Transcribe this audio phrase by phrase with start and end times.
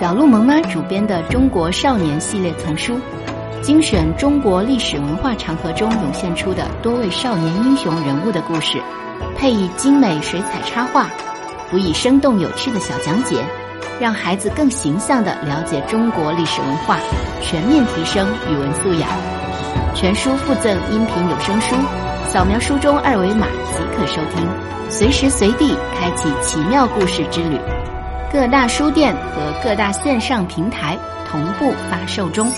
[0.00, 2.98] 小鹿萌妈主编的《中国少年》系列丛书，
[3.60, 8.80] 精选中国历史文化长河中涌现出的多位少年英雄人物的故事，
[9.36, 11.06] 配以精美水彩插画，
[11.70, 13.44] 辅以生动有趣的小讲解，
[14.00, 16.98] 让孩子更形象地了解中国历史文化，
[17.42, 19.10] 全面提升语文素养。
[19.94, 21.76] 全书附赠音频有声书，
[22.26, 24.48] 扫描书中二维码即可收听，
[24.88, 27.58] 随时随地开启奇妙故事之旅。
[28.32, 30.96] 各大书店和各大线上平台
[31.28, 32.48] 同步发售中。